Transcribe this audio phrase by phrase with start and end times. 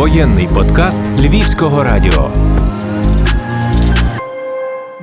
[0.00, 2.32] Воєнний подкаст Львівського радіо.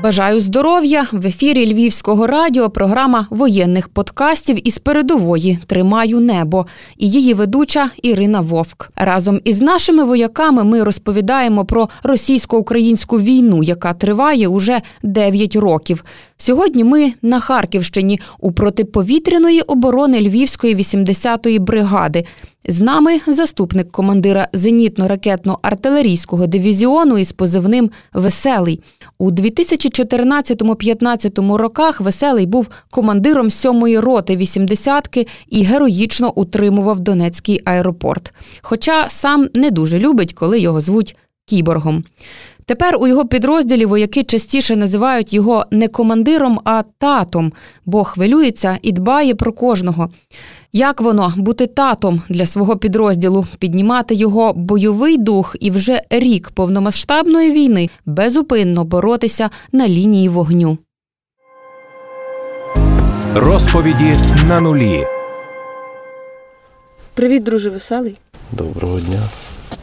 [0.03, 2.69] Бажаю здоров'я в ефірі Львівського радіо.
[2.69, 6.65] Програма воєнних подкастів із передової Тримаю небо
[6.97, 8.91] і її ведуча Ірина Вовк.
[8.95, 16.03] Разом із нашими вояками ми розповідаємо про російсько-українську війну, яка триває уже 9 років.
[16.37, 22.25] Сьогодні ми на Харківщині у протиповітряної оборони Львівської 80-ї бригади.
[22.69, 28.81] З нами заступник командира зенітно-ракетно-артилерійського дивізіону із позивним Веселий.
[29.17, 38.33] У 2014-15 роках Веселий був командиром 7-ї роти 80-ки і героїчно утримував Донецький аеропорт.
[38.61, 41.15] Хоча сам не дуже любить, коли його звуть
[41.47, 42.03] кіборгом.
[42.65, 47.53] Тепер у його підрозділі вояки частіше називають його не командиром, а татом,
[47.85, 50.09] бо хвилюється і дбає про кожного.
[50.73, 57.51] Як воно бути татом для свого підрозділу, піднімати його бойовий дух і вже рік повномасштабної
[57.51, 60.77] війни безупинно боротися на лінії вогню?
[63.33, 64.15] Розповіді
[64.47, 65.05] на нулі.
[67.13, 68.15] Привіт, друже веселий.
[68.51, 69.19] Доброго дня.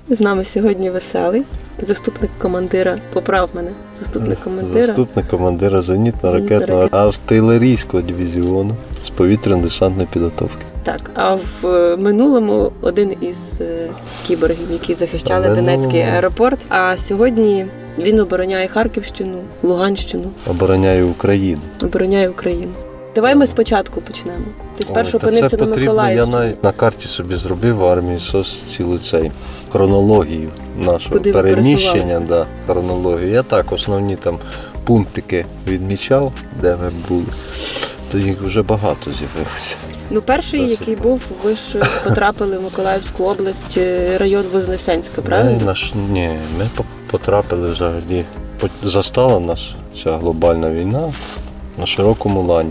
[0.09, 1.43] З нами сьогодні веселий,
[1.83, 2.99] заступник командира.
[3.13, 4.87] Поправ мене, заступник командира.
[4.87, 10.65] Заступник командира зенітно-ракетного артилерійського дивізіону з повітряно-десантної підготовки.
[10.83, 13.91] Так, а в е, минулому один із е,
[14.27, 16.17] кіборгів, які захищали В Донецький минулому.
[16.17, 16.59] аеропорт.
[16.69, 17.67] А сьогодні
[17.99, 21.61] він обороняє Харківщину, Луганщину, Обороняє Україну.
[21.83, 22.73] обороняє Україну.
[23.15, 24.45] Давай ми спочатку почнемо.
[24.77, 26.11] Ти спершу Ой, та опинився це на потрібно.
[26.11, 29.31] Я навіть на карті собі зробив в армії СОС цілу цей
[29.73, 31.93] хронологію нашого Куди ви переміщення.
[31.93, 32.21] пересувалися?
[32.29, 33.29] Да, хронологію.
[33.31, 34.39] Я так основні там
[34.85, 37.25] пунктики відмічав, де ми були.
[38.13, 39.77] То їх вже багато з'явилося.
[40.11, 40.81] Ну, перший, Досить.
[40.81, 45.61] який був, ви ж потрапили в Миколаївську область, е, район Вознесенська, Ми, правильно?
[45.65, 48.25] наш, ні, ми по- потрапили взагалі.
[48.61, 49.69] по- Застала нас
[50.05, 51.13] ця глобальна війна
[51.79, 52.71] на широкому лані.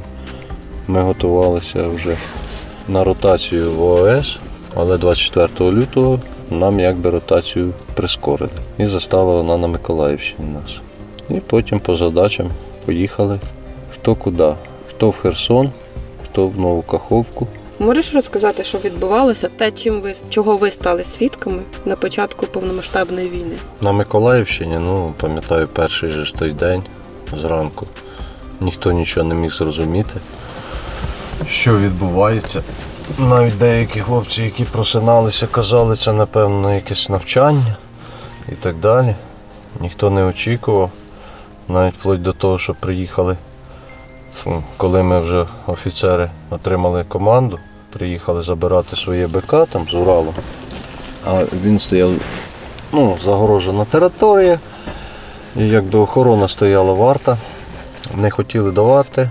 [0.87, 2.17] Ми готувалися вже
[2.87, 4.37] на ротацію в ООС,
[4.75, 8.51] але 24 лютого нам якби ротацію прискорили.
[8.77, 10.79] І застала вона на Миколаївщині нас.
[11.29, 12.49] І потім по задачам
[12.85, 13.39] поїхали
[13.93, 14.53] хто куди.
[14.89, 15.69] Хто в Херсон,
[16.23, 17.47] хто в Нову Каховку.
[17.79, 23.55] Можеш розказати, що відбувалося, те, чим ви чого ви стали свідками на початку повномасштабної війни?
[23.81, 26.83] На Миколаївщині, ну, пам'ятаю, перший же ж той день
[27.41, 27.85] зранку.
[28.61, 30.13] Ніхто нічого не міг зрозуміти,
[31.49, 32.63] що відбувається.
[33.19, 37.75] Навіть деякі хлопці, які просиналися, казали, це напевно якесь навчання
[38.49, 39.15] і так далі.
[39.79, 40.89] Ніхто не очікував,
[41.67, 43.37] навіть вплоть до того, що приїхали,
[44.77, 50.33] коли ми вже офіцери отримали команду, приїхали забирати своє БК там з Уралу.
[51.27, 52.11] А він стояв
[52.91, 54.59] ну, загорожена територія.
[55.55, 57.37] І якби охорона стояла варта.
[58.15, 59.29] Не хотіли давати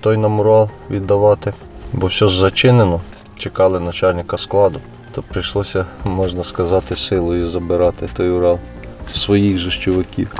[0.00, 1.52] той нам Урал віддавати,
[1.92, 3.00] бо все зачинено.
[3.38, 4.80] Чекали начальника складу.
[5.12, 8.58] То прийшлося, можна сказати, силою забирати той Урал
[9.06, 10.34] своїх же ж чуваків.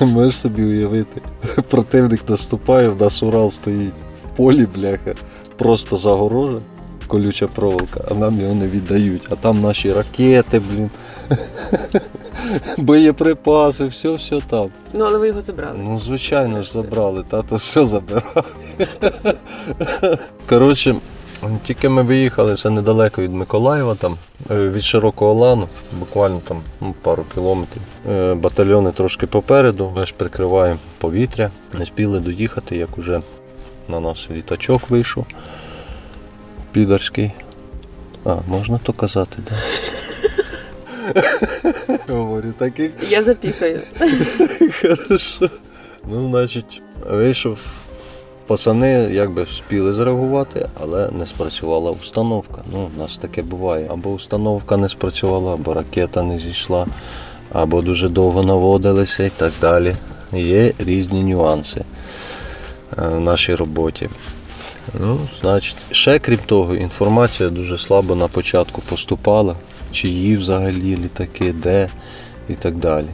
[0.00, 1.20] Можеш собі уявити.
[1.70, 3.92] Противник наступає, в нас Урал стоїть
[4.24, 5.14] в полі, бляха,
[5.56, 6.58] просто загорожа,
[7.06, 9.26] колюча проволока, а нам його не віддають.
[9.30, 10.90] А там наші ракети, блін.
[12.78, 14.68] Боєприпаси, все, все там.
[14.94, 15.78] Ну, але ви його забрали.
[15.82, 18.44] Ну, звичайно ж, забрали, тато все забирав.
[20.48, 20.96] Коротше,
[21.62, 24.16] тільки ми виїхали, це недалеко від Миколаєва, там,
[24.50, 27.82] е, від Широкого Лану, буквально там ну, пару кілометрів.
[28.08, 31.50] Е, Батальйони трошки попереду, ми ж прикриваємо повітря.
[31.72, 33.20] Не спіли доїхати, як уже
[33.88, 35.26] на нас літачок вийшов.
[36.72, 37.32] Підарський.
[38.24, 39.58] А, можна то казати, так?
[42.08, 43.80] Говорю, таких Я запікаю.
[44.82, 45.50] Хорошо.
[46.10, 47.58] Ну, значить, вийшов.
[48.46, 52.62] Пацани якби вспіли зреагувати, але не спрацювала установка.
[52.72, 53.88] Ну, у нас таке буває.
[53.90, 56.86] Або установка не спрацювала, або ракета не зійшла,
[57.52, 59.94] або дуже довго наводилися і так далі.
[60.32, 61.84] Є різні нюанси е,
[63.08, 64.08] в нашій роботі.
[65.00, 69.56] Ну, значить, ще крім того, інформація дуже слабо на початку поступала,
[69.92, 71.88] чиї взагалі літаки, де
[72.48, 73.06] і так далі.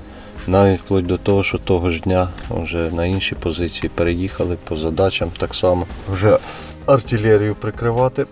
[0.46, 5.30] Навіть вплоть до того, що того ж дня вже на інші позиції переїхали по задачам
[5.38, 5.86] так само.
[6.12, 6.38] Вже
[6.86, 8.26] артилерію прикривати.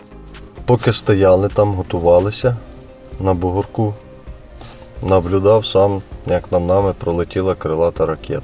[0.65, 2.57] Поки стояли там, готувалися
[3.21, 3.95] на бугорку,
[5.03, 8.43] наблюдав сам, як над нами пролетіла крилата ракета.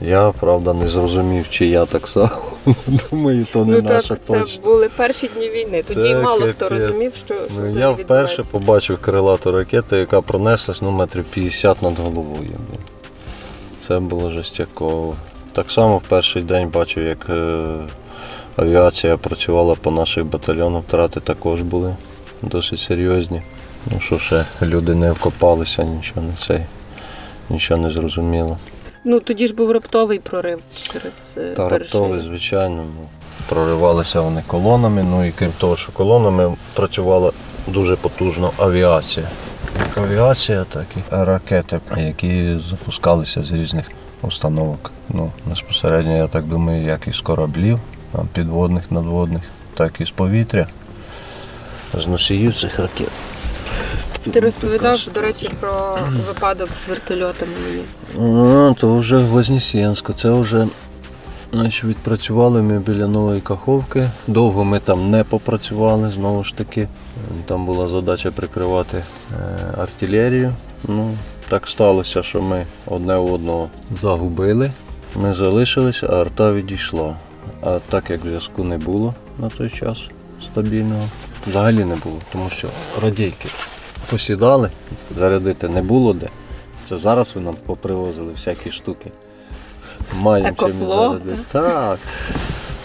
[0.00, 2.30] Я, правда, не зрозумів, чи я так само.
[3.10, 4.64] Думаю, то не Ну наша так, це точно.
[4.64, 5.82] були перші дні війни.
[5.82, 10.82] Тоді Це мало хто розумів, що, що Ну, я вперше побачив крилату ракету, яка пронеслась
[10.82, 12.50] ну, метрів 50 над головою.
[13.88, 15.14] Це було жестяково.
[15.52, 17.66] Так само в перший день бачив, як е,
[18.56, 20.82] авіація працювала по наших батальйонах.
[20.82, 21.96] Втрати також були
[22.42, 23.42] досить серйозні.
[23.92, 26.60] Ну що ще, люди не вкопалися, нічого не цей,
[27.50, 28.58] нічого не зрозуміло.
[29.08, 32.00] Ну тоді ж був раптовий прорив через е, Та перший.
[32.00, 32.76] раптові, звичайно.
[32.76, 33.08] Ну,
[33.48, 37.32] проривалися вони колонами, ну і крім того, що колонами працювала
[37.66, 39.26] дуже потужно авіація.
[39.78, 43.90] Як авіація, так і ракети, які запускалися з різних
[44.22, 44.90] установок.
[45.08, 47.78] Ну, безпосередньо, я так думаю, як і з кораблів,
[48.32, 49.42] підводних, надводних,
[49.74, 50.66] так і з повітря.
[51.94, 53.10] З носіїв цих ракет.
[54.32, 58.74] Ти розповідав, до речі, про випадок з вертольотами мені.
[58.74, 60.12] То вже в Вознесенську.
[60.12, 60.66] Це вже
[61.52, 64.10] значить, відпрацювали ми біля нової каховки.
[64.26, 66.88] Довго ми там не попрацювали, знову ж таки.
[67.46, 69.04] Там була задача прикривати е,
[69.78, 70.52] артилерію.
[70.88, 71.16] Ну,
[71.48, 73.68] так сталося, що ми одне одного
[74.02, 74.70] загубили.
[75.16, 77.16] Ми залишилися, а арта відійшла.
[77.62, 79.98] А так як зв'язку не було на той час
[80.44, 81.08] стабільного,
[81.46, 82.68] взагалі не було, тому що
[83.02, 83.48] радійки
[84.10, 84.70] посідали,
[85.18, 86.28] зарядити не було де.
[86.88, 89.10] Це зараз ви нам попривозили всякі штуки.
[90.14, 91.38] Маємо чим зарядити.
[91.52, 91.98] Так.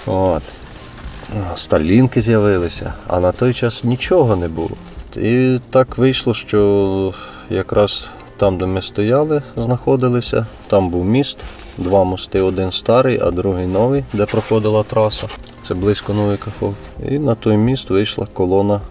[0.05, 0.43] От.
[1.55, 4.77] Сталінки з'явилися, а на той час нічого не було.
[5.15, 7.13] І так вийшло, що
[7.49, 8.07] якраз
[8.37, 11.37] там, де ми стояли, знаходилися, там був міст,
[11.77, 15.27] два мости, один старий, а другий новий, де проходила траса.
[15.67, 16.77] Це близько нової каховки.
[17.09, 18.81] І на той міст вийшла колона,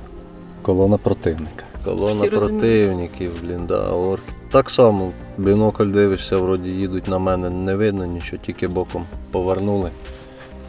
[0.71, 1.65] колона противника.
[1.85, 4.33] Колона Всі противників, блін, да, орки.
[4.51, 9.91] Так само, бінокль дивишся, вроді їдуть на мене, не видно нічого, тільки боком повернули.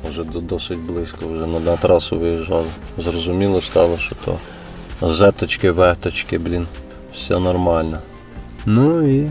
[0.09, 2.65] Вже досить близько, вже на, на трасу виїжджали.
[2.97, 4.37] Зрозуміло стало, що то
[5.13, 6.67] зеточки, веточки, блін,
[7.13, 7.99] все нормально.
[8.65, 9.29] Ну і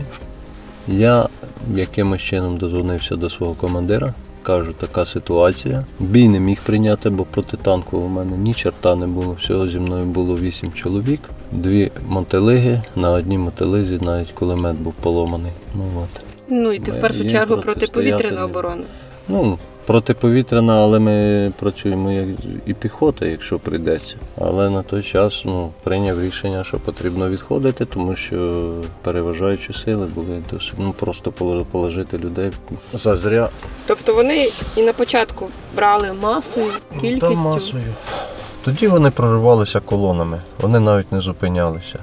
[0.87, 1.29] я
[1.73, 4.13] якимось чином дозвонився до свого командира.
[4.43, 5.85] Кажу, така ситуація.
[5.99, 9.33] Бій не міг прийняти, бо проти танку у мене ні чорта не було.
[9.39, 11.19] Всього зі мною було вісім чоловік,
[11.51, 15.51] дві мотелиги, На одній мотелизі навіть кулемет був поломаний.
[15.75, 16.21] Ну от.
[16.49, 18.83] Ну і ти Ми в першу чергу проти повітряної оборони?
[19.27, 19.57] Ну,
[19.91, 22.27] протиповітряна, але ми працюємо як
[22.65, 24.15] і піхота, якщо прийдеться.
[24.41, 28.71] Але на той час ну, прийняв рішення, що потрібно відходити, тому що
[29.01, 30.73] переважаючі сили були досить.
[30.77, 31.31] Ну просто
[31.71, 32.51] положити людей
[32.93, 33.49] зазря.
[33.87, 36.71] Тобто вони і на початку брали масою,
[37.01, 37.35] кількістю.
[37.35, 37.83] Та масою.
[38.63, 41.99] Тоді вони проривалися колонами, вони навіть не зупинялися.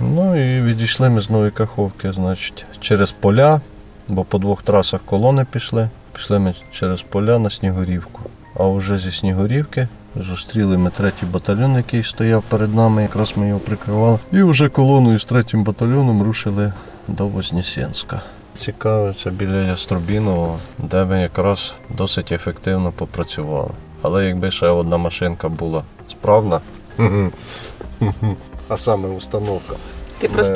[0.00, 3.60] Ну і відійшли ми з Нової Каховки, значить, через поля,
[4.08, 5.88] бо по двох трасах колони пішли.
[6.18, 8.20] Пішли ми через поля на Снігурівку.
[8.54, 13.60] А вже зі Снігурівки зустріли ми третій батальйон, який стояв перед нами, якраз ми його
[13.60, 14.18] прикривали.
[14.32, 16.72] І вже колоною з третім батальйоном рушили
[17.08, 18.22] до Вознесенська.
[18.56, 23.70] Цікаво, це біля Яструбінового, де ми якраз досить ефективно попрацювали.
[24.02, 26.60] Але якби ще одна машинка була справна,
[28.68, 29.74] а саме установка.
[30.18, 30.48] Ти про Ми-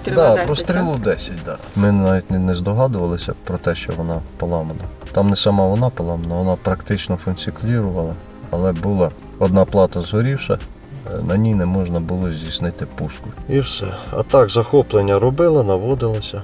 [0.00, 0.16] стрілу.
[0.16, 1.56] Да, 10, про стрілу 10, да.
[1.76, 4.80] Ми навіть не, здогадувалися про те, що вона поламана.
[5.12, 8.14] Там не сама вона поламана, вона практично функціонувала,
[8.50, 10.58] але була одна плата згорівша,
[11.14, 13.30] е, на ній не можна було здійснити пуску.
[13.48, 13.86] І все.
[14.10, 16.42] А так захоплення робила, наводилося.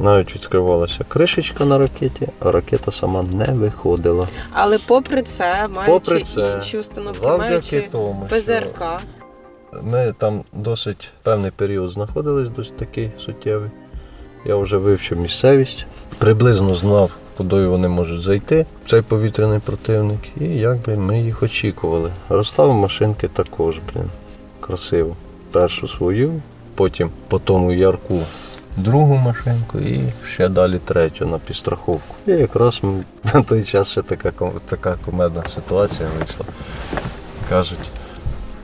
[0.00, 4.28] Навіть відкривалася кришечка на ракеті, а ракета сама не виходила.
[4.52, 8.84] Але попри це, маючи Попри це, інші установки, Завдяки маючи тому, що ПЗРК,
[9.80, 13.70] Ми там досить певний період знаходились, досить такий суттєвий.
[14.44, 15.86] Я вже вивчив місцевість,
[16.18, 22.10] приблизно знав, куди вони можуть зайти, цей повітряний противник, і якби ми їх очікували.
[22.28, 24.10] Розставив машинки також, блін.
[24.60, 25.16] Красиво.
[25.52, 26.32] Першу свою,
[26.74, 28.20] потім по тому ярку
[28.76, 30.00] другу машинку і
[30.32, 32.14] ще далі третю на підстраховку.
[32.26, 32.80] І якраз
[33.34, 34.32] на той час ще така,
[34.66, 36.46] така комедна ситуація вийшла.
[37.48, 37.90] Кажуть,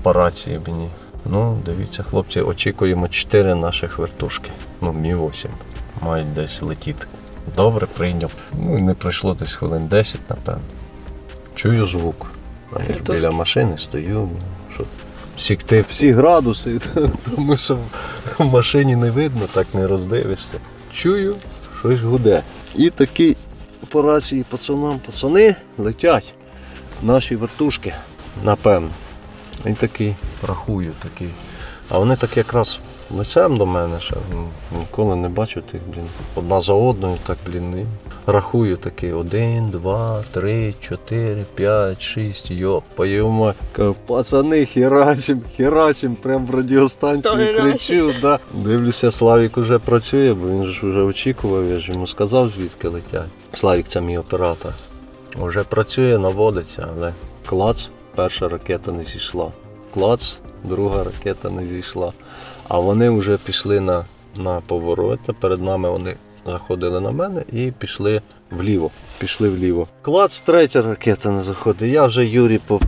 [0.03, 0.89] по рації мені.
[1.27, 4.51] Ну, дивіться, хлопці, очікуємо 4 наших вертушки.
[4.81, 5.51] Ну, Мі 8
[6.01, 7.07] мають десь летіти.
[7.57, 8.33] Добре, прийняв.
[8.53, 10.63] Ну і не пройшло десь хвилин 10, напевно.
[11.55, 12.27] Чую звук.
[12.73, 13.13] А Вертушки.
[13.13, 14.31] біля машини стою, ну,
[14.75, 14.87] щоб
[15.39, 16.81] сікти всі градуси,
[17.31, 17.79] тому що
[18.39, 20.55] в машині не видно, так не роздивишся.
[20.93, 21.37] Чую,
[21.81, 22.43] щось гуде.
[22.75, 23.37] І такі
[23.89, 26.35] по рації пацанам, пацани летять
[27.03, 27.95] наші вертушки,
[28.45, 28.91] напевно.
[29.67, 30.15] І такий
[30.49, 31.29] рахую такий.
[31.91, 34.17] А вони так якраз лицем до мене ще.
[34.35, 34.49] ну,
[34.79, 36.07] Ніколи не бачив тих, блін.
[36.35, 37.79] Одна за одною, так, блін.
[37.79, 37.87] І
[38.31, 39.13] рахую такий.
[39.13, 43.55] Один, два, три, чотири, п'ять, шість, йоп, поїмо.
[43.73, 48.13] Кажу, пацани, херачим, херачим, прям в радіостанцію То кричу.
[48.23, 48.39] Да.
[48.55, 53.29] Дивлюся, Славік уже працює, бо він ж вже очікував, я ж йому сказав, звідки летять.
[53.53, 54.73] Славік це мій оператор.
[55.41, 57.13] Вже працює, наводиться, але
[57.47, 57.89] клац,
[58.19, 59.53] перша ракета не зійшла.
[59.95, 62.13] Клац, друга ракета не зійшла.
[62.69, 64.05] А вони вже пішли на,
[64.37, 65.21] на поворот.
[65.41, 68.91] Перед нами вони заходили на мене і пішли вліво.
[69.19, 69.87] Пішли вліво.
[70.03, 71.93] Клац, третя ракета не заходить.
[71.93, 72.81] Я вже Юрій по.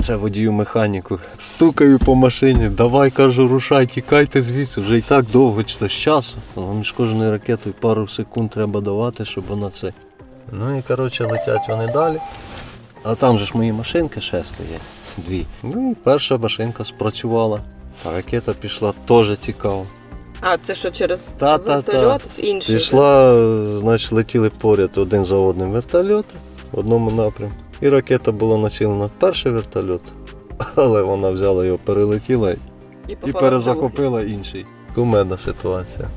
[0.00, 1.18] Це водію механіку.
[1.38, 6.36] Стукаю по машині, давай кажу, рушай, тікайте звідси, вже і так довго це з часу.
[6.56, 9.92] Між кожною ракетою пару секунд треба давати, щоб вона це.
[10.52, 12.18] Ну і коротше летять вони далі.
[13.08, 14.80] А там же ж мої машинки ще стоять.
[15.16, 15.46] Дві.
[15.62, 17.60] Ну і перша машинка спрацювала.
[18.04, 19.86] А ракета пішла теж цікаво.
[20.40, 22.16] А це що через Та-та-та.
[22.16, 22.74] в інший?
[22.74, 23.34] Пішла,
[23.78, 26.34] значить, летіли поряд один за одним вертольоти
[26.72, 27.56] в одному напрямку.
[27.80, 30.02] І ракета була націлена в перший вертольот,
[30.74, 32.58] але вона взяла його, перелетіла і,
[33.26, 34.66] і перезахопила інший.
[34.94, 36.08] Кумедна ситуація.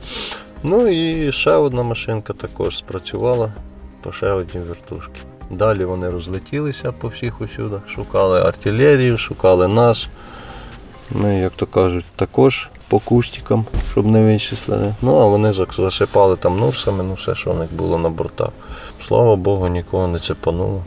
[0.64, 3.54] Ну і ще одна машинка також спрацювала
[4.02, 5.22] по ще одній вертушці.
[5.50, 10.08] Далі вони розлетілися по всіх усюдах, шукали артилерію, шукали нас.
[11.12, 14.94] Ми, як то кажуть, також по кустикам, щоб не вичислили.
[15.02, 18.50] Ну, а вони засипали там нурсами, ну все, що в них було на бортах.
[19.08, 20.84] Слава Богу, нікого не цепануло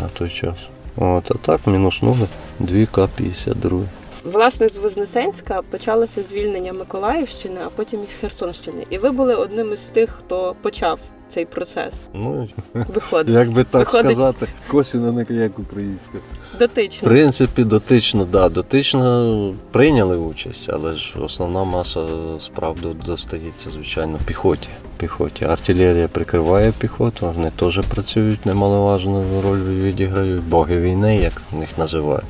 [0.00, 0.56] на той час.
[0.96, 2.26] От, а так мінуснули
[2.58, 3.82] 2 К-52.
[4.24, 8.86] Власне, з Вознесенська почалося звільнення Миколаївщини, а потім і Херсонщини.
[8.90, 10.98] І ви були одним із тих, хто почав
[11.28, 12.08] цей процес.
[12.14, 13.34] Ну, Виходить.
[13.34, 16.18] як би так Виходить- сказати, Косіна не як українська.
[16.60, 22.06] В принципі, дотично, да, дотично прийняли участь, але ж основна маса
[22.40, 24.68] справ достається, звичайно, піхоті.
[24.98, 25.44] піхоті.
[25.44, 32.24] Артилерія прикриває піхоту, вони теж працюють, немаловажну роль відіграють, боги війни, як їх називають.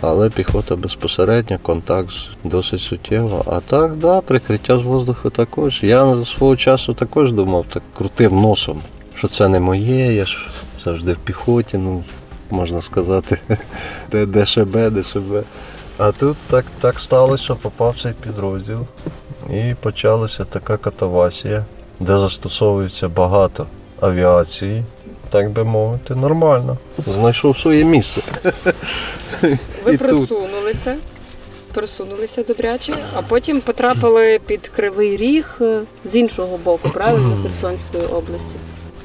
[0.00, 2.10] Але піхота безпосередньо, контакт
[2.44, 3.44] досить суттєво.
[3.46, 5.82] А так, да, прикриття з воздуху також.
[5.82, 8.80] Я свого часу також думав, так крутив носом,
[9.14, 10.48] що це не моє, я ж
[10.84, 12.04] завжди в піхоті, ну,
[12.50, 13.38] можна сказати,
[14.10, 15.44] де ДШБ, ДШБ.
[15.98, 18.86] А тут так, так сталося, що попав цей підрозділ.
[19.50, 21.64] І почалася така катавасія,
[22.00, 23.66] де застосовується багато
[24.00, 24.84] авіації,
[25.32, 26.76] так би мовити, нормально.
[27.06, 28.22] Знайшов своє місце.
[29.84, 30.96] Ви І просунулися,
[31.74, 38.56] просунулися добряче, а потім потрапили під Кривий Ріг е, з іншого боку, правильно, Херсонської області,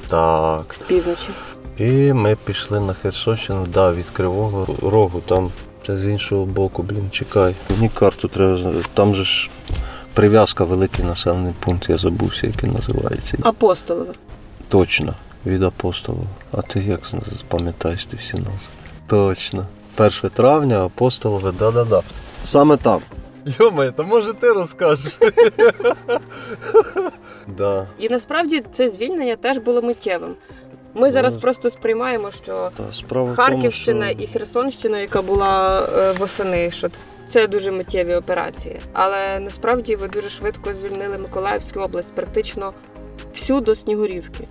[0.07, 0.73] Так.
[0.73, 1.29] з півночі.
[1.77, 5.51] І ми пішли на Херсонщину, да, від Кривого Рогу, там
[5.85, 7.55] це з іншого боку, блін, чекай.
[7.69, 8.73] Мені карту треба.
[8.93, 9.49] Там же ж
[10.13, 13.37] прив'язка великий населений пункт, я забувся, який називається.
[13.41, 14.13] Апостолове.
[14.69, 15.13] Точно,
[15.45, 16.27] від апостолів.
[16.51, 16.99] А ти як
[17.47, 18.71] пам'ятаєш ти всі назви?
[19.07, 19.65] Точно.
[19.97, 22.01] 1 травня, апостолове, да-да-да.
[22.43, 23.01] Саме там.
[23.59, 25.17] Йома, то може ти розкажеш?
[27.57, 27.87] да.
[27.99, 30.35] І насправді це звільнення теж було миттєвим.
[30.93, 36.89] Ми зараз просто сприймаємо, що Та Харківщина тому, і Херсонщина, яка була е, восени, що
[37.27, 38.79] це дуже миттєві операції.
[38.93, 42.73] Але насправді ви дуже швидко звільнили Миколаївську область, практично
[43.33, 44.47] всю до Снігурівки.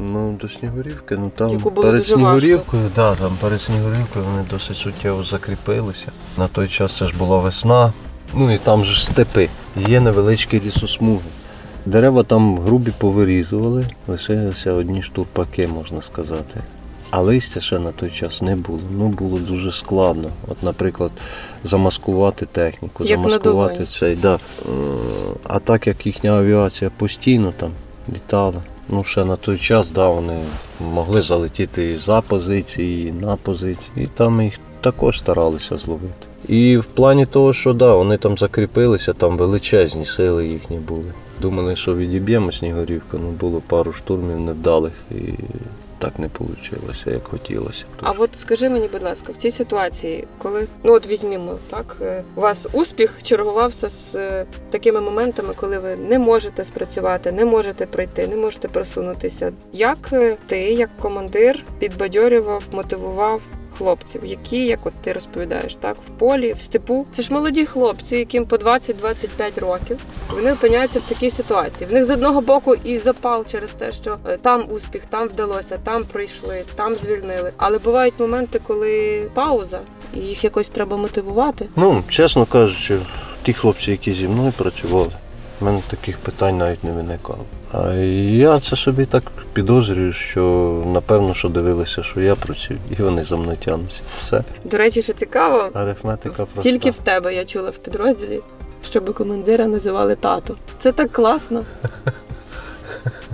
[0.00, 2.14] Ну, до Снігурівки, ну там було перед дуже.
[2.14, 6.12] Снігурівкою, да, там перед Снігурівкою вони досить суттєво закріпилися.
[6.38, 7.92] На той час це ж була весна.
[8.34, 9.48] Ну і там же ж степи.
[9.88, 11.24] Є невеличкі лісосмуги.
[11.86, 16.60] Дерева там грубі повирізували, лишилися одні штурпаки, можна сказати.
[17.10, 18.80] А листя ще на той час не було.
[18.90, 20.28] Ну було дуже складно.
[20.48, 21.10] От, наприклад,
[21.64, 23.88] замаскувати техніку, Як на замаскувати долоні.
[23.98, 24.16] цей.
[24.16, 24.34] Да.
[24.34, 24.68] Е,
[25.44, 27.70] А так як їхня авіація постійно там
[28.14, 28.62] літала.
[28.88, 30.44] Ну, ще на той час, да, вони
[30.80, 36.26] могли залетіти і за позиції, і на позиції, і там їх також старалися зловити.
[36.48, 41.12] І в плані того, що да, вони там закріпилися, там величезні сили їхні були.
[41.40, 45.22] Думали, що відіб'ємо Снігурівку, ну було пару штурмів невдалих і
[45.98, 47.84] так не вийшло, як хотілося.
[48.02, 52.22] А от скажи мені, будь ласка, в цій ситуації, коли ну от візьмімо так, е,
[52.34, 57.86] у вас успіх чергувався з е, такими моментами, коли ви не можете спрацювати, не можете
[57.86, 59.52] прийти, не можете просунутися.
[59.72, 63.42] Як е, ти, як командир, підбадьорював, мотивував?
[63.78, 67.06] Хлопців, які, як от ти розповідаєш, так в полі, в степу.
[67.10, 69.98] Це ж молоді хлопці, яким по 20-25 років.
[70.30, 71.90] Вони опиняються в такій ситуації.
[71.90, 75.78] В них з одного боку і запал через те, що е, там успіх, там вдалося,
[75.84, 77.52] там пройшли, там звільнили.
[77.56, 79.80] Але бувають моменти, коли пауза,
[80.14, 81.68] і їх якось треба мотивувати.
[81.76, 82.98] Ну, чесно кажучи,
[83.42, 85.10] ті хлопці, які зі мною працювали,
[85.60, 87.44] в мене таких питань навіть не виникало.
[87.72, 89.22] А я це собі так
[89.52, 90.42] підозрюю, що
[90.86, 94.02] напевно, що дивилися, що я працюю, і вони за мною тягнуться.
[94.24, 94.44] Все.
[94.64, 96.60] До речі, що цікаво, Арифметика проста.
[96.70, 98.40] тільки в тебе я чула в підрозділі,
[98.84, 100.56] щоб командира називали тато.
[100.78, 101.64] Це так класно.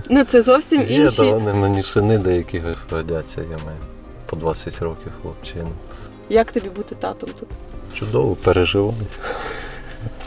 [0.09, 1.17] Ну це зовсім Є, інші.
[1.17, 3.77] та вони мені сини деякі годяться, я маю
[4.25, 5.69] по 20 років хлопчину.
[6.29, 7.47] Як тобі бути татом тут?
[7.93, 8.93] Чудово, переживаю.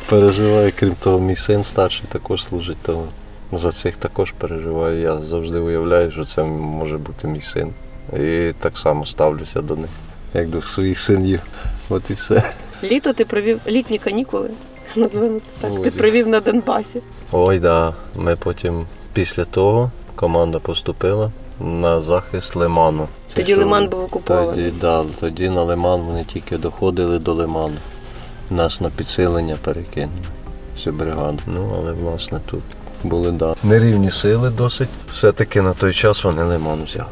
[0.09, 3.05] Переживаю, крім того, мій син старший також служить, то
[3.53, 5.01] за цих також переживаю.
[5.01, 7.73] Я завжди уявляю, що це може бути мій син.
[8.13, 9.91] І так само ставлюся до них,
[10.35, 11.41] як до своїх синів.
[11.89, 12.43] От і все.
[12.83, 14.51] Літо ти провів літні канікули,
[14.97, 15.71] назвемо це так.
[15.75, 17.01] Ой, Ти провів на Донбасі.
[17.33, 17.95] Ой, да.
[18.17, 23.09] Ми потім після того команда поступила на захист Лиману.
[23.29, 24.65] Це Тоді що Лиман був окупований.
[24.65, 27.77] Тоді, да, тоді на Лиман вони тільки доходили до Лиману.
[28.51, 30.13] Нас на підсилення перекинули
[30.77, 31.39] всю бригаду.
[31.47, 32.63] Ну, але власне тут
[33.03, 33.55] були да.
[33.63, 34.89] нерівні сили досить.
[35.15, 37.09] Все-таки на той час вони Лиман взяли.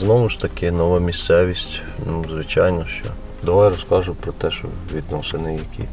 [0.00, 1.82] Знову ж таки, нова місцевість.
[2.06, 3.04] Ну, звичайно, що.
[3.42, 5.88] Давай розкажу про те, що відносини які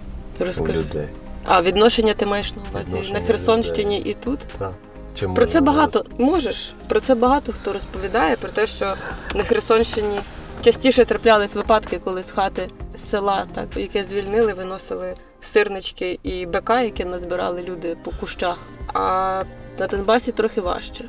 [0.62, 1.08] у людей.
[1.46, 4.40] А відношення ти маєш на увазі Відношення на Херсонщині і тут?
[4.58, 4.72] Так.
[5.20, 6.74] Чим Про це багато можеш.
[6.88, 8.94] Про це багато хто розповідає, про те, що
[9.36, 10.20] на Херсонщині
[10.62, 17.06] частіше траплялись випадки, коли з хати села, так, яке звільнили, виносили сирнички і бека, які
[17.06, 18.58] назбирали люди по кущах.
[18.94, 19.44] А
[19.80, 21.06] на Донбасі трохи важче.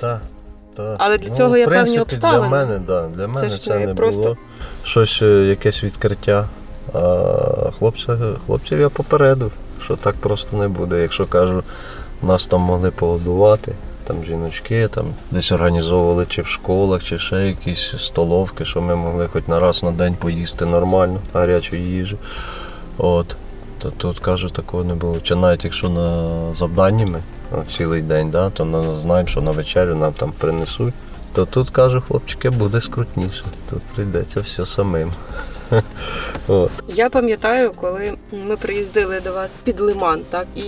[0.00, 0.22] Так.
[0.76, 0.96] так.
[0.98, 2.40] Але для Ну, цього є певні принципі, обставини.
[2.42, 4.36] Для мене, да, для мене ж це, не не просто- було
[4.84, 6.48] щось, е, якесь відкриття.
[6.94, 9.52] А хлопця, хлопців я попередив,
[9.82, 11.02] що так просто не буде.
[11.02, 11.62] Якщо кажу,
[12.22, 13.72] нас там могли погодувати,
[14.08, 19.28] там жіночки, там десь організовували чи в школах, чи ще якісь столовки, що ми могли
[19.28, 22.16] хоч на раз на день поїсти нормально, гарячу їжі.
[22.98, 23.36] От.
[23.78, 25.20] То тут кажу, такого не було.
[25.20, 27.06] Чи навіть якщо на завданні
[27.76, 30.94] цілий день, да, то ми знаємо, що на вечерю нам там принесуть.
[31.32, 33.44] То тут кажу, хлопчики, буде скрутніше.
[33.70, 35.12] Тут прийдеться все самим.
[36.48, 36.70] От.
[36.88, 40.62] Я пам'ятаю, коли ми приїздили до вас під Лиман, так і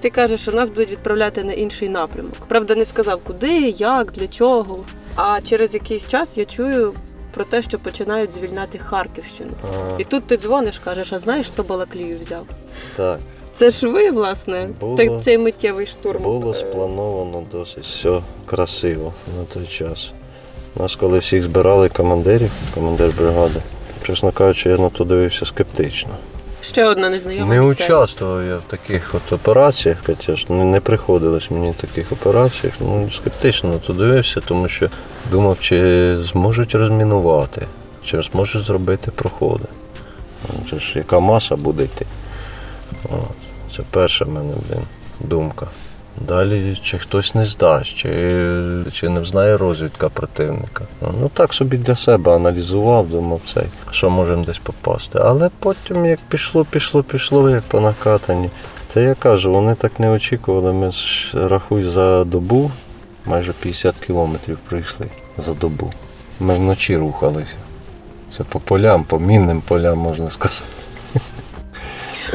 [0.00, 2.34] ти кажеш, що нас будуть відправляти на інший напрямок.
[2.48, 4.78] Правда, не сказав, куди, як, для чого.
[5.16, 6.94] А через якийсь час я чую
[7.34, 9.50] про те, що починають звільняти Харківщину.
[9.62, 12.46] А, І тут ти дзвониш, кажеш, а знаєш, хто Балаклію взяв?
[12.96, 13.18] так,
[13.56, 16.22] Це ж ви, власне, Було- так, цей миттєвий штурм.
[16.22, 20.12] було сплановано досить все красиво на той час.
[20.76, 23.60] Нас, коли всіх збирали командирів, командир бригади,
[24.06, 26.10] чесно кажучи, я на то дивився скептично.
[26.60, 31.70] Ще одна незнайома Не участвував я в таких от операціях, звісно, не, не приходилось мені
[31.70, 32.74] в таких операціях.
[32.80, 34.88] Ну, скептично на то дивився, тому що
[35.30, 37.66] думав, чи зможуть розмінувати,
[38.04, 39.64] чи зможуть зробити проходи.
[40.70, 42.06] Це ж яка маса буде йти.
[43.04, 43.41] От.
[43.76, 44.82] Це перша в мене блін,
[45.20, 45.66] думка.
[46.28, 48.08] Далі, чи хтось не здасть, чи,
[48.92, 50.84] чи не знає розвідка противника.
[51.00, 55.18] Ну так собі для себе аналізував, думав цей, що можемо десь попасти.
[55.22, 58.50] Але потім, як пішло, пішло, пішло, як по накатані.
[58.94, 60.72] Та я кажу, вони так не очікували.
[60.72, 62.70] Ми ж рахуй за добу,
[63.26, 65.06] майже 50 кілометрів пройшли
[65.38, 65.90] за добу.
[66.40, 67.56] Ми вночі рухалися.
[68.30, 70.81] Це по полям, по мінним полям, можна сказати.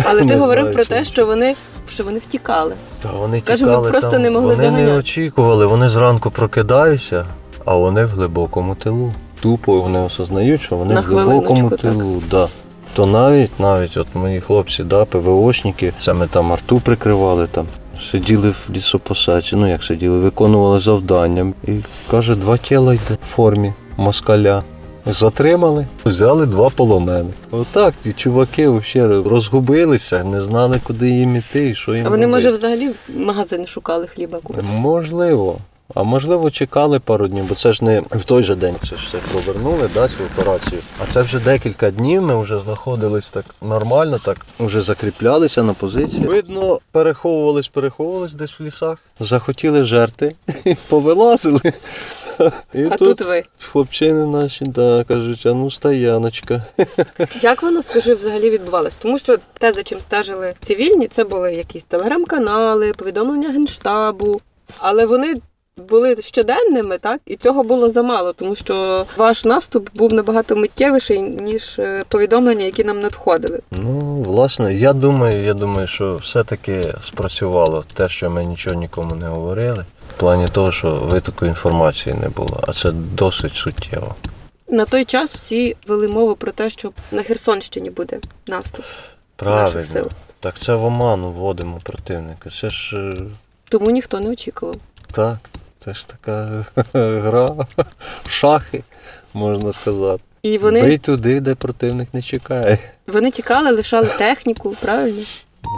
[0.05, 0.99] Але ти говорив знаю, про чому.
[0.99, 1.55] те, що вони,
[1.89, 2.73] що вони втікали.
[3.03, 4.21] Та вони Каже, ми просто там.
[4.21, 7.25] не могли Вони не очікували, вони зранку прокидаються,
[7.65, 9.13] а вони в глибокому тилу.
[9.39, 12.21] Тупо вони осознають, що вони На в глибокому тилу.
[12.31, 12.47] Да.
[12.95, 17.65] То навіть, навіть от мої хлопці, да, ПВОшники, саме там арту прикривали там.
[18.11, 21.53] Сиділи в лісопосадці, ну як сиділи, виконували завдання.
[21.67, 21.71] І
[22.11, 24.63] каже, два тіла йде в формі москаля.
[25.11, 27.33] Затримали, взяли два полонених.
[27.51, 32.27] Отак ті чуваки взагалі розгубилися, не знали, куди їм іти і що їм А вони,
[32.27, 32.57] може, робити.
[32.67, 34.67] взагалі магазин шукали хліба купити.
[34.75, 35.57] Можливо.
[35.95, 39.07] А можливо, чекали пару днів, бо це ж не в той же день це ж
[39.07, 40.81] все провернули, да, цю операцію.
[41.03, 42.21] А це вже декілька днів.
[42.21, 46.25] Ми вже знаходились так нормально, так вже закріплялися на позиції.
[46.27, 48.97] Видно, переховувались, переховувались десь в лісах.
[49.19, 50.35] Захотіли жерти,
[50.89, 51.61] повилазили.
[52.73, 53.43] І А тут ви.
[53.71, 56.61] хлопчини наші, да, кажуть, а ну стояночка.
[57.41, 58.95] Як воно, скажи, взагалі відбувалось?
[58.95, 64.41] Тому що те, за чим стежили цивільні, це були якісь телеграм-канали, повідомлення генштабу,
[64.79, 65.35] але вони.
[65.89, 71.79] Були щоденними, так і цього було замало, тому що ваш наступ був набагато миттєвіший ніж
[71.79, 73.59] е, повідомлення, які нам надходили.
[73.71, 79.27] Ну, власне, я думаю, я думаю, що все-таки спрацювало те, що ми нічого нікому не
[79.27, 79.85] говорили.
[80.17, 84.15] Плані того, що витоку інформації не було, а це досить суттєво.
[84.69, 88.85] На той час всі вели мову про те, що на Херсонщині буде наступ.
[89.35, 89.63] Правильно.
[89.65, 90.07] наших сил.
[90.39, 92.49] Так це в оману вводимо противника.
[92.61, 93.15] Це ж е,
[93.69, 94.75] Тому ніхто не очікував.
[95.11, 95.37] так,
[95.79, 97.45] це ж така гра
[98.23, 98.83] в шахи,
[99.33, 100.23] можна сказати.
[100.41, 102.77] І вони, Бий туди, де противник не чекає.
[103.07, 105.23] вони тікали, лишали техніку, правильно?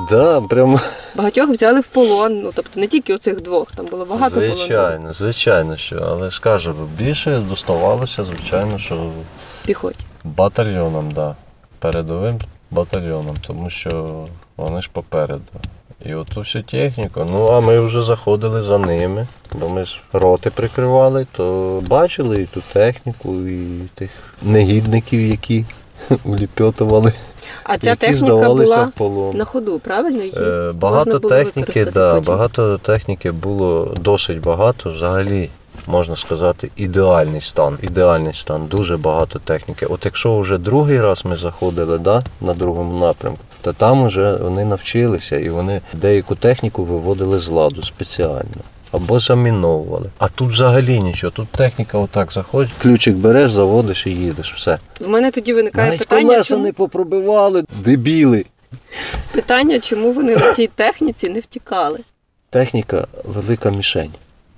[0.10, 0.80] Да, прямо
[1.15, 2.42] Багатьох взяли в полон.
[2.44, 4.58] Ну тобто не тільки оцих двох, там було багато полонених.
[4.58, 5.96] звичайно, звичайно, що.
[6.10, 9.12] Але ж кажу, більше доставалося, звичайно, що
[9.65, 10.06] піхоті.
[10.24, 11.36] батальйонам, да.
[11.80, 12.38] Передовим
[12.72, 14.24] батальйонам, тому що
[14.58, 15.44] вони ж попереду.
[16.06, 17.26] І оту всю техніку.
[17.30, 22.46] Ну а ми вже заходили за ними, бо ми ж роти прикривали, то бачили і
[22.46, 24.10] ту техніку, і тих
[24.42, 25.65] негідників, які
[26.24, 27.13] уліпьотували,
[27.64, 29.38] А ця які техніка була полон.
[29.38, 30.24] на ходу, правильно?
[30.24, 32.34] Її Е, можна Багато було техніки, да, потім.
[32.34, 34.92] багато техніки було досить багато.
[34.92, 35.50] Взагалі,
[35.88, 37.78] можна сказати, ідеальний стан.
[37.82, 39.86] Ідеальний стан, дуже багато техніки.
[39.86, 44.66] От якщо вже другий раз ми заходили да, на другому напрямку, то там вже вони
[44.66, 48.62] навчилися і вони деяку техніку виводили з ладу спеціально.
[48.91, 50.10] Або заміновували.
[50.17, 51.32] А тут взагалі нічого.
[51.32, 54.54] Тут техніка отак заходить, ключик береш, заводиш і їдеш.
[54.54, 54.78] Все.
[54.99, 58.45] В мене тоді виникає Навіть питання, колеса чому, не попробивали, дебіли.
[59.32, 61.99] питання, чому вони на цій техніці не втікали.
[62.49, 64.12] Техніка велика мішень.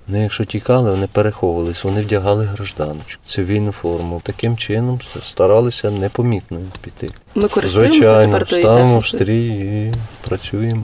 [0.08, 4.20] Вони, якщо тікали, вони переховувались, вони вдягали гражданочку, цивільну форму.
[4.24, 7.14] Таким чином старалися непомітно піти.
[7.34, 9.92] Ми користуємося Звичайно, тепер тою ставимо в стрій і
[10.28, 10.82] працюємо.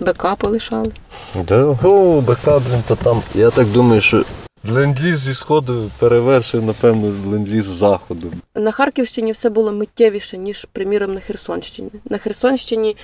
[0.00, 0.92] БК полишали.
[1.34, 3.22] Да, о, БК, блін, то там.
[3.34, 4.24] Я так думаю, що
[4.64, 8.32] ленд-ліз зі сходу перевершив, напевно, ленд-ліз з заходу.
[8.54, 11.90] На Харківщині все було миттєвіше, ніж, приміром, на Херсонщині.
[12.10, 12.96] На Херсонщині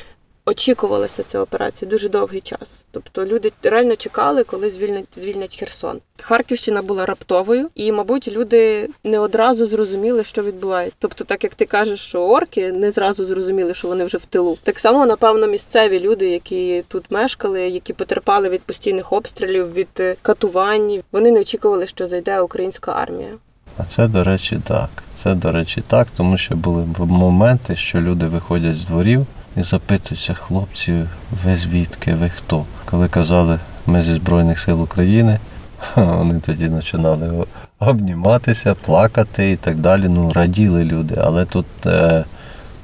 [0.47, 2.85] очікувалася ця операція дуже довгий час.
[2.91, 6.01] Тобто люди реально чекали, коли звільнять, звільнять Херсон.
[6.21, 10.97] Харківщина була раптовою, і, мабуть, люди не одразу зрозуміли, що відбувається.
[10.99, 14.59] Тобто, так як ти кажеш, що орки не зразу зрозуміли, що вони вже в тилу.
[14.63, 20.17] Так само, напевно, місцеві люди, які тут мешкали, які потерпали від постійних обстрілів, від е,
[20.23, 23.31] катувань, вони не очікували, що зайде українська армія.
[23.79, 24.89] А це, до речі, так.
[25.15, 30.35] Це, до речі, так, тому що були моменти, що люди виходять з дворів і запитуються,
[30.35, 31.05] хлопці,
[31.45, 32.65] ви звідки, ви хто?
[32.85, 35.39] Коли казали, ми зі Збройних сил України,
[35.97, 37.47] вони тоді починали
[37.79, 40.09] обніматися, плакати і так далі.
[40.09, 41.21] Ну, раділи люди.
[41.25, 42.25] Але тут е,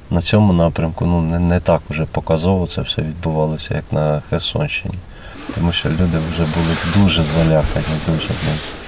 [0.09, 4.95] на цьому напрямку ну, не, не так вже показово це все відбувалося, як на Херсонщині.
[5.55, 8.29] Тому що люди вже були дуже залякані, дуже.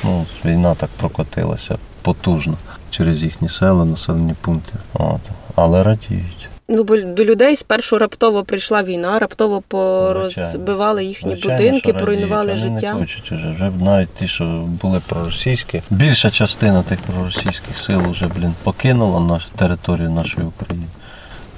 [0.04, 2.54] Ну, війна так прокотилася потужно
[2.90, 4.74] через їхні села, населені пункти.
[4.94, 5.22] От.
[5.56, 6.50] Але радіють.
[6.68, 12.62] Ну, бо до людей спершу раптово прийшла війна, раптово порозбивали їхні Звичайно, будинки, поруйнували Вони
[12.62, 12.94] життя.
[12.94, 13.52] Не хочуть уже.
[13.52, 14.44] Вже навіть ті, що
[14.82, 20.88] були проросійські, більша частина тих проросійських сил вже, блін, покинула нашу територію нашої України.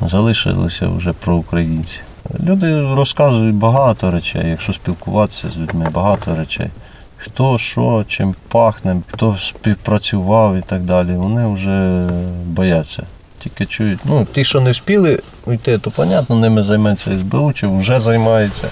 [0.02, 2.00] Залишилися вже проукраїнці.
[2.40, 6.70] Люди розказують багато речей, якщо спілкуватися з людьми, багато речей.
[7.18, 11.14] Хто що, чим пахне, хто співпрацював і так далі.
[11.16, 12.08] Вони вже
[12.46, 13.04] бояться.
[13.40, 14.00] Тільки чують.
[14.06, 18.70] Ну, ті, що не встигли уйти, то понятно, ними займеться СБУ, чи вже займається.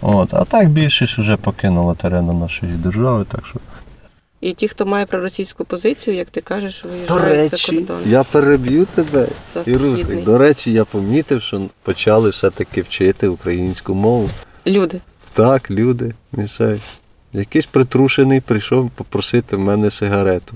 [0.00, 0.34] От.
[0.34, 3.26] А так більшість вже покинула терени нашої держави.
[3.32, 3.58] Так що.
[4.40, 8.00] І ті, хто має проросійську позицію, як ти кажеш, виїжджають за кордон.
[8.06, 9.28] я переб'ю тебе.
[9.66, 14.30] Ірусик, до речі, я помітив, що почали все-таки вчити українську мову.
[14.66, 15.00] Люди.
[15.32, 16.80] Так, люди місцеві.
[17.32, 20.54] Якийсь притрушений прийшов попросити в мене сигарету.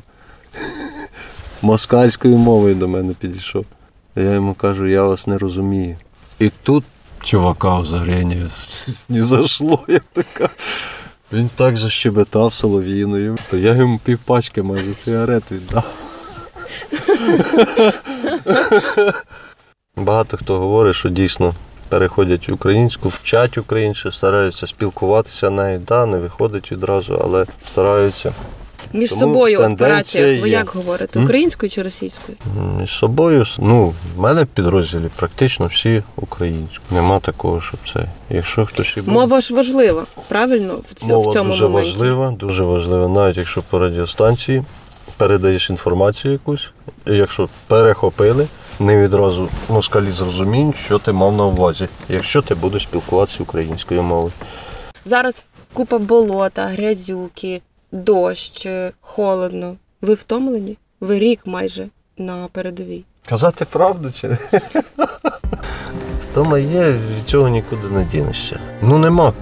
[1.62, 3.64] Москальською мовою до мене підійшов.
[4.16, 5.97] Я йому кажу, я вас не розумію.
[6.38, 6.85] І тут
[7.25, 8.25] чувака взагалі
[9.09, 10.49] не зашло, як така.
[11.33, 15.85] Він так защебетав солов'їною, то я йому півпачки майже сигарет віддав.
[19.97, 21.55] Багато хто говорить, що дійсно
[21.88, 25.83] переходять в українську, вчать українську, стараються спілкуватися нею.
[25.87, 28.33] Да, не виходить відразу, але стараються
[28.92, 30.55] Між Тому собою операція, ви є.
[30.57, 32.38] як говорите, українською чи російською?
[32.81, 33.44] між собою.
[33.59, 36.79] Ну, в мене в підрозділі практично всі українські.
[36.90, 38.07] Нема такого, щоб це.
[38.31, 40.75] Якщо хтось і був, Мова ж важлива, правильно?
[40.75, 41.90] В, ць- мова в цьому дуже моменті.
[41.90, 43.09] важлива, дуже важлива.
[43.09, 44.62] Навіть якщо по радіостанції
[45.16, 46.70] передаєш інформацію якусь,
[47.07, 48.46] і якщо перехопили,
[48.81, 54.33] не відразу москалі зрозуміють, що ти мав на увазі, якщо ти будеш спілкуватися українською мовою.
[55.05, 57.61] Зараз купа болота, грязюки,
[57.97, 59.77] дощ, е, холодно.
[60.03, 60.79] Ви втомлені?
[61.01, 63.05] Ви рік майже на передовій.
[63.29, 64.39] Казати правду чи не?
[66.23, 68.61] Втома є, від цього нікуди не дінешся.
[68.83, 69.33] Ну нема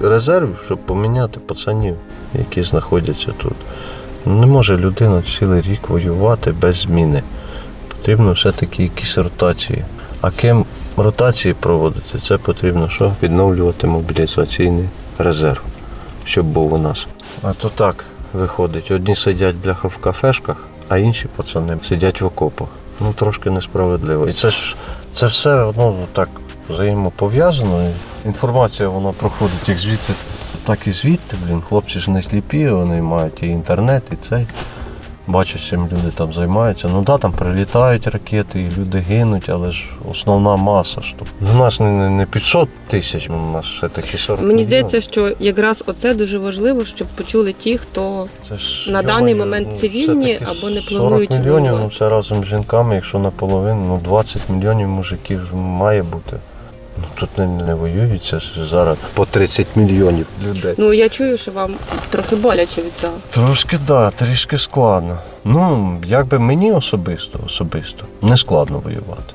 [0.00, 1.96] резервів, щоб поміняти пацанів,
[2.34, 3.56] які знаходяться тут.
[4.26, 7.22] Не може людина цілий рік воювати без зміни.
[7.88, 9.84] Потрібно все-таки якісь ротації.
[10.20, 10.64] А ким
[10.96, 13.12] ротації проводити, це потрібно що?
[13.22, 15.62] Відновлювати мобілізаційний резерв,
[16.26, 17.06] щоб був у нас.
[17.42, 18.90] А то так виходить.
[18.90, 20.56] Одні сидять бляха в кафешках,
[20.88, 22.68] а інші пацани сидять в окопах.
[23.00, 24.28] Ну трошки несправедливо.
[24.28, 24.76] І це ж
[25.14, 26.28] це все ну, так
[26.68, 27.88] взаємопов'язано.
[28.26, 30.12] Інформація вона проходить як звідти,
[30.64, 31.36] так і звідти.
[31.46, 34.46] Блін, хлопці ж не сліпі, вони мають і інтернет, і цей.
[35.26, 36.88] Бачать, чим люди там займаються.
[36.92, 41.28] Ну да, там прилітають ракети, і люди гинуть, але ж основна маса ж тут.
[41.54, 45.32] У нас не, не, не 500 тисяч, у нас все таки 40 Мені здається, що
[45.38, 50.40] якраз оце дуже важливо, щоб почули ті, хто ж, на даний йо-моє, момент ну, цивільні
[50.46, 54.88] або не 40 планують мільйонів, ну це разом з жінками, якщо наполовину, ну 20 мільйонів
[54.88, 56.36] мужиків має бути.
[57.20, 60.74] Ну тут не, не воюється зараз по 30 мільйонів людей.
[60.78, 61.74] ну я чую, що вам
[62.10, 63.12] трохи боляче від цього.
[63.30, 65.18] Трошки да, трішки складно.
[65.44, 69.32] Ну, якби мені особисто, особисто, не складно воювати.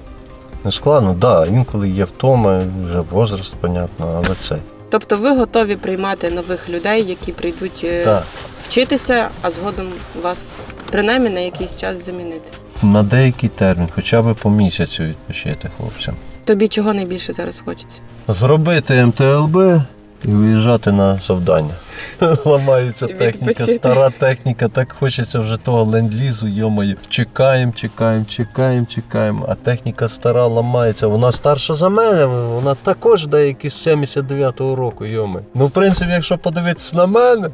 [0.64, 4.56] Не складно, да, інколи є втома, вже возраст, понятно, але це.
[4.90, 8.24] Тобто ви готові приймати нових людей, які прийдуть е, Так.
[8.68, 9.88] вчитися, а згодом
[10.22, 10.54] вас
[10.92, 12.52] принаймні на якийсь час замінити.
[12.84, 16.16] На деякий термін, хоча б по місяцю відпочити хлопцям.
[16.46, 18.00] Тобі чого найбільше зараз хочеться?
[18.28, 19.82] Зробити МТЛБ
[20.26, 21.74] і виїжджати на завдання.
[22.46, 26.96] Ламається техніка, стара техніка, так хочеться вже того ленд-лізу, йомаю.
[27.10, 29.46] Чекаємо, чекаємо, чекаємо, чекаємо.
[29.50, 31.08] А техніка стара ламається.
[31.08, 35.42] Вона старша за мене, вона також деякі з 79-го року, йоми.
[35.56, 37.50] Ну, в принципі, якщо подивитися на мене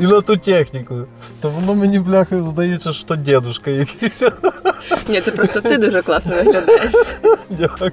[0.00, 0.94] і на ту техніку,
[1.40, 4.22] то воно мені бляха здається, що дедушка якийсь.
[5.08, 6.92] Ні, це просто ти дуже класно виглядаєш.
[7.50, 7.92] Дякую.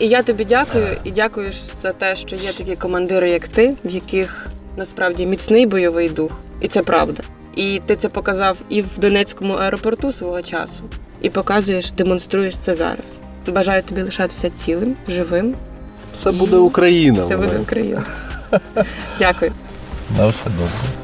[0.00, 3.90] І я тобі дякую, і дякую за те, що є такі командири, як ти, в
[3.90, 7.22] яких насправді міцний бойовий дух, і це правда.
[7.56, 10.84] І ти це показав і в Донецькому аеропорту свого часу,
[11.22, 13.20] і показуєш, демонструєш це зараз.
[13.46, 15.54] Бажаю тобі лишатися цілим, живим.
[16.14, 17.24] Все буде Україна.
[17.24, 18.04] Все буде Україна.
[19.18, 19.52] Дякую.
[20.18, 21.03] На все добре.